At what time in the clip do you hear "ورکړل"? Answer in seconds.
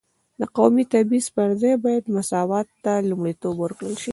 3.59-3.95